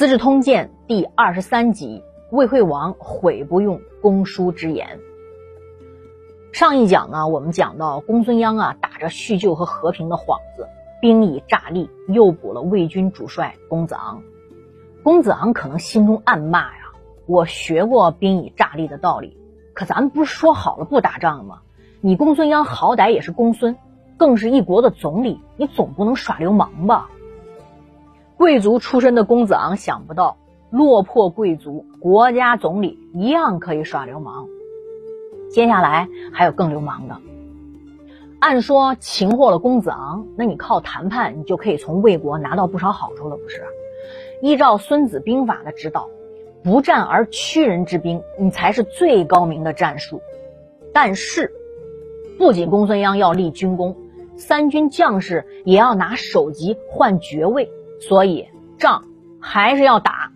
[0.00, 4.98] 资治通鉴》第二十三集：魏惠王悔不用公叔之言。
[6.52, 10.66] 上一讲呢，我们讲到公孙鞅啊，打着叙旧和和平的幌子，
[11.02, 14.22] 兵以诈立，诱捕了魏军主帅公子昂。
[15.02, 16.92] 公子昂可能心中暗骂呀
[17.28, 19.36] ：“我学过兵以诈立的道理，
[19.74, 21.60] 可咱们不是说好了不打仗吗？
[22.00, 23.76] 你公孙鞅好歹也是公孙，
[24.16, 27.10] 更是一国的总理，你总不能耍流氓吧？”
[28.40, 30.38] 贵族出身的公子昂想不到，
[30.70, 34.48] 落魄贵族国家总理一样可以耍流氓。
[35.50, 37.18] 接下来还有更流氓的。
[38.38, 43.62] 按说擒获了公子昂，那你靠谈判，你就可以从魏国拿到不少好处了，不是？
[44.40, 46.08] 依照《孙子兵法》的指导，
[46.62, 50.22] 不战而屈人之兵，你才是最高明的战术。
[50.94, 51.52] 但是，
[52.38, 53.94] 不仅公孙鞅要立军功，
[54.38, 57.70] 三军将士也要拿首级换爵位，
[58.00, 59.04] 所以仗
[59.40, 60.32] 还是要打。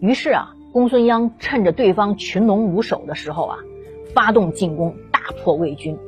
[0.00, 3.58] 于是啊，公孙鞅趁着对方群龙无首的时候啊。
[4.14, 5.98] 发动进攻，大破魏军。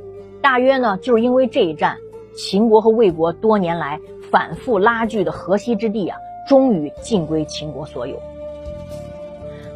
[0.42, 1.96] 大约呢，就是因为这一战，
[2.36, 3.98] 秦国和魏国多年来
[4.30, 8.16] 反复拉锯的河西之地啊，终于尽归秦国所有。《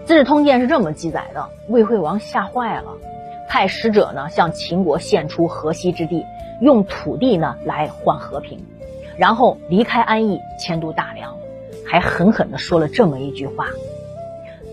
[0.05, 2.99] 资治通鉴》是这么记载的：魏惠王吓坏了，
[3.49, 6.23] 派使者呢向秦国献出河西之地，
[6.61, 8.63] 用土地呢来换和平，
[9.19, 11.35] 然后离开安邑，迁都大梁，
[11.85, 13.67] 还狠狠地说了这么一句话：“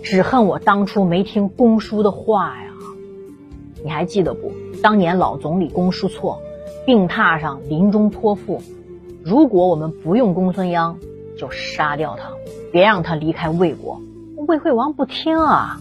[0.03, 2.69] 只恨我当初没听公叔的话呀。”
[3.83, 4.51] 你还记得不？
[4.81, 6.37] 当年老总理公叔痤
[6.85, 8.61] 病榻上临终托付，
[9.23, 10.95] 如果我们不用公孙鞅，
[11.37, 12.29] 就杀掉他，
[12.71, 13.99] 别让他离开魏国。
[14.47, 15.79] 魏惠王不听啊。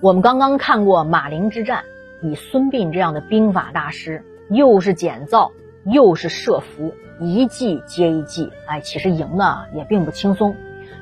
[0.00, 1.84] 我们刚刚看过马陵之战，
[2.24, 5.52] 以孙膑这样的兵法大师，又是减造，
[5.84, 10.54] 又是设伏，一计接一计，哎，其实赢的也并不轻松，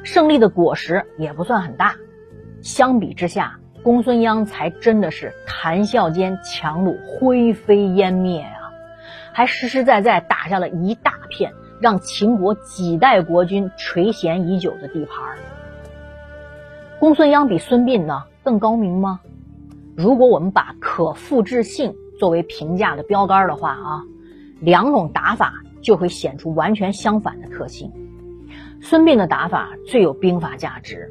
[0.02, 1.96] 胜利的果实也不算很大。
[2.62, 3.56] 相比之下。
[3.82, 8.76] 公孙鞅才真的是谈笑间强弩灰飞烟灭啊，
[9.32, 15.38] 还实实在在打下了一大片让秦国几代国君垂涎已久的地盘。
[16.98, 19.20] 公孙鞅比孙膑呢更高明吗？
[19.96, 24.04] 如果我们把可复制性作为评价的标杆的话啊，
[24.60, 27.90] 两种打法就会显出完全相反的特性。
[28.82, 31.10] 孙膑的打法最有兵法价值。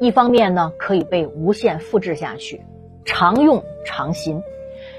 [0.00, 2.62] 一方面呢，可以被无限复制下去，
[3.04, 4.40] 常用常新；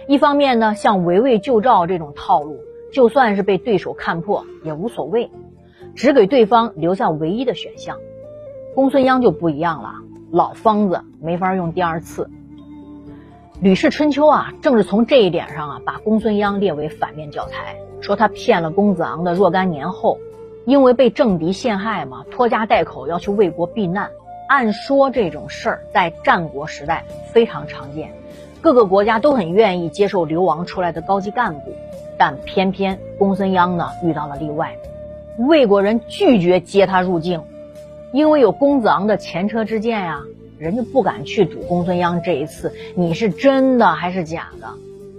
[0.07, 2.59] 一方面呢，像围魏救赵这种套路，
[2.93, 5.29] 就算是被对手看破也无所谓，
[5.95, 7.97] 只给对方留下唯一的选项。
[8.73, 9.95] 公孙鞅就不一样了，
[10.31, 12.23] 老方子没法用第二次。
[13.61, 20.19] 《吕氏春秋》啊，正是从这一点上啊，把公孙鞅列为反面教材，说他骗了公子昂的若干年后，
[20.65, 24.11] 因为被政敌陷害嘛，拖家带口要去魏国避难。
[24.49, 28.11] 按说这种事儿在战国时代非常常见，
[28.59, 31.73] 各个国家都很愿意接受流亡出来的高级干部，
[32.17, 34.75] 但偏偏公孙鞅呢遇到了例外，
[35.37, 37.41] 魏国人拒绝接他入境，
[38.11, 40.21] 因为有公子昂的前车之鉴呀，
[40.57, 44.69] 人家不敢去赌公孙鞅这一次你是真的还是假的，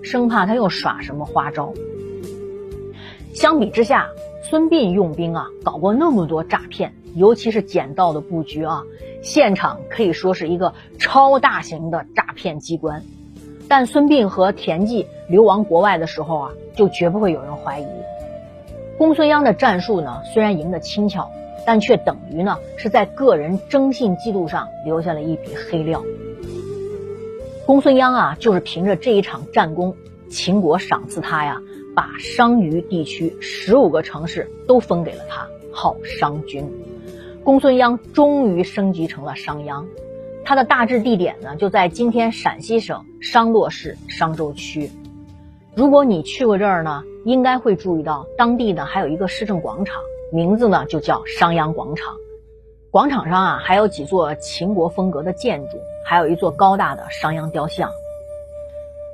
[0.02, 1.72] 生怕他又耍什么花招。
[3.34, 4.08] 相比之下，
[4.42, 8.82] 孙膑用兵啊，搞过那么多诈骗，尤其是捡到的布局啊。
[9.22, 13.03] 现场可以说是一个超大型的诈骗机关，
[13.68, 17.86] 但孙膑和田忌流亡国外的时候啊，就绝不会有人怀疑。
[18.97, 21.30] 公孙鞅的战术呢，虽然赢得轻巧，
[21.66, 26.03] 但却等于呢是在个人征信记录上留下了一笔黑料。
[27.66, 29.97] 公孙鞅啊，就是凭着这一场战功，
[30.31, 31.60] 秦国赏赐他呀，
[31.97, 36.71] 把商於地区十五个城市都分给了他，号商君。
[37.43, 39.84] 公孙鞅终于升级成了商鞅，
[40.44, 44.91] 他的大致地点呢就在今天陕西省商洛市商州区。
[45.75, 50.00] 如果你去过这儿呢，应该会注意到当地呢还有一个市政广场，
[50.32, 52.15] 名字呢就叫商鞅广场。
[52.91, 57.91] 广场上啊还有几座秦国风格的建筑，还有一座高大的商鞅雕像。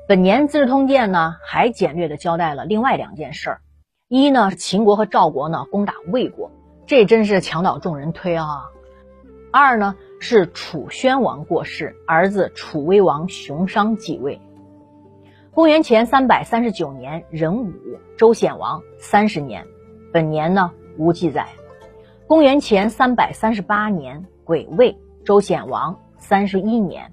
[0.09, 3.61] 本年《资治通鉴》呢还简略的交代了另外两件事儿：
[4.09, 6.51] 一呢秦国和赵国呢攻打魏国。
[6.85, 8.69] 这真是墙倒众人推啊！
[9.53, 14.41] 二呢是楚宣王过世，儿子楚威王熊商继位。
[15.53, 17.73] 公元前三百三十九年壬午，
[18.19, 19.67] 周显王三十年。
[20.13, 21.47] 本年呢无记载。
[22.27, 27.11] 公元前三百三十八年癸未，周显王三十一年。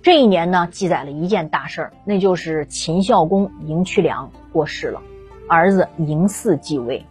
[0.00, 5.02] 这一年呢记载了一件大事儿，那就是秦孝公嬴渠梁过世了，
[5.48, 7.04] 儿子嬴驷继位。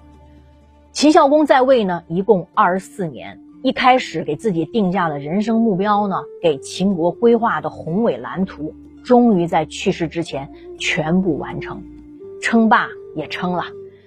[0.91, 8.73] 秦孝公在位呢，一共二十四年，一开始给自己定下的人生目标呢，给秦国规划的宏伟蓝图，
[9.03, 10.49] 终于在去世之前
[10.79, 11.83] 全部完成，
[12.41, 13.65] 称霸也称了，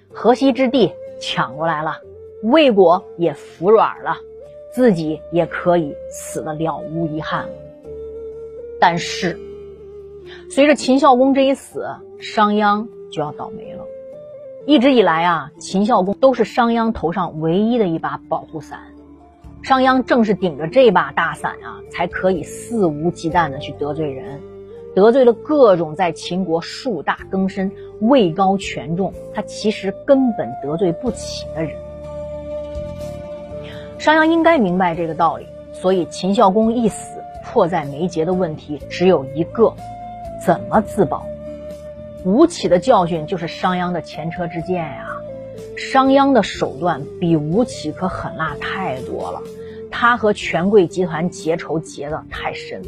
[0.09, 2.01] 河西之地抢过来了，
[2.43, 4.17] 魏国也服软了，
[4.73, 7.55] 自己也可以死的了无遗憾了。
[8.81, 9.39] 但是，
[10.51, 11.87] 随着秦孝公这一死，
[12.19, 13.85] 商鞅就要倒霉了。
[14.67, 18.81] 一直以来啊，秦孝公都是商鞅头上唯一的一把保护伞。
[19.63, 24.41] 商鞅正是顶着这把大伞啊，才可以肆无忌惮的去得罪人，
[24.95, 27.71] 得罪了各种在秦国树大根深、
[28.01, 31.73] 位高权重，他其实根本得罪不起的人。
[33.99, 39.75] 商鞅应该明白这个道理，所以秦孝公一死，迫在眉睫的问题只有一个：
[40.45, 41.25] 怎么自保？
[42.25, 45.17] 吴起的教训就是商鞅的前车之鉴呀。
[45.77, 49.43] 商鞅的手段比吴起可狠辣太多了，
[49.91, 52.83] 他和权贵集团结仇结得太深，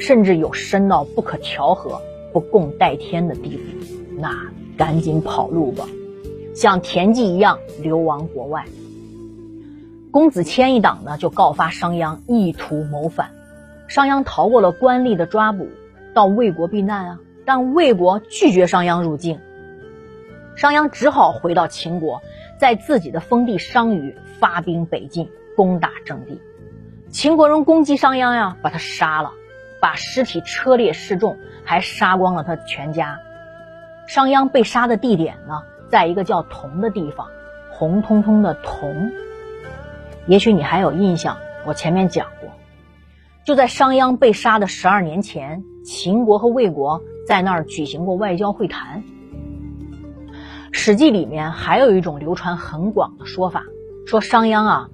[0.00, 2.00] 甚至有深到不可调和、
[2.32, 3.86] 不共戴天的地步。
[4.18, 4.30] 那
[4.76, 5.86] 赶紧跑路吧，
[6.54, 8.64] 像田忌一样流亡国外。
[10.10, 13.30] 公子谦一党呢，就告发商鞅意图谋反，
[13.88, 15.68] 商鞅逃过了官吏的抓捕，
[16.14, 17.18] 到魏国避难啊。
[17.44, 19.40] 但魏国拒绝商鞅入境，
[20.56, 22.22] 商鞅只好回到秦国，
[22.58, 26.40] 在自己的封地商於发兵北进，攻打郑地。
[27.10, 29.32] 秦国人攻击商鞅呀，把他杀了，
[29.84, 33.20] 把尸体车裂示众，还杀光了他全家。
[34.06, 37.26] 商鞅被杀的地点呢，在一个叫铜的地方，
[37.70, 39.12] 红彤彤的铜。
[40.26, 41.36] 也许你还有印象，
[41.66, 42.48] 我前面讲过，
[43.44, 47.02] 就在商鞅被杀的十二年前，秦国和魏国。
[47.26, 49.02] 在那儿举行过外交会谈。
[50.72, 53.64] 《史记》里面还有一种流传很广的说法，
[54.06, 54.88] 说商鞅啊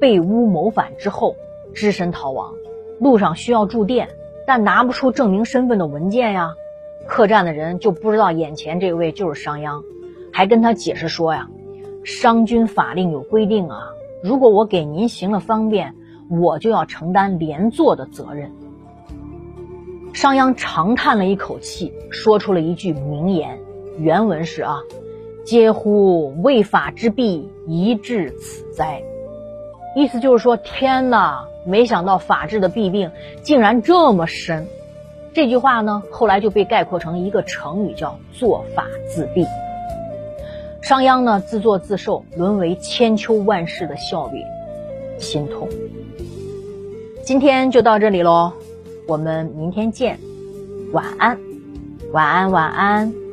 [0.00, 1.34] 被诬谋反之后，
[1.74, 2.54] 只身逃亡，
[3.00, 4.08] 路上需要住店，
[4.46, 6.54] 但拿不出证明身份的文件呀。
[7.06, 9.82] 客栈的人就不知道眼前这位就是商鞅，
[10.32, 11.48] 还跟他解释说呀，
[12.04, 13.78] 商君法令有规定啊，
[14.22, 15.94] 如果我给您行了方便，
[16.28, 18.50] 我就要承担连坐的责任。
[20.12, 23.60] 商鞅长叹了一口气，说出了一句名言，
[23.98, 24.78] 原文是啊
[25.46, 26.34] ：“嗟乎！
[26.42, 29.00] 未法之弊，宜治此哉。”
[29.96, 33.10] 意思就是说，天哪，没想到法治的弊病
[33.40, 34.66] 竟然这么深。
[35.32, 39.46] 这句话呢，后来就被概括成一个成语，叫“做法自毙”。
[40.84, 44.42] 商鞅呢，自作自受，沦为千秋万世的笑柄，
[45.18, 45.66] 心痛。
[47.22, 48.52] 今天就到这里喽。
[49.08, 50.18] 我们明天见，
[50.92, 51.38] 晚安，
[52.12, 53.25] 晚安，晚安。